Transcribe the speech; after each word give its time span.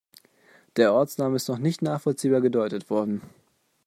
Der 0.77 0.93
Ortsname 0.93 1.35
ist 1.35 1.47
noch 1.47 1.59
nicht 1.59 1.83
nachvollziehbar 1.83 2.41
gedeutet 2.41 2.89
worden. 2.89 3.21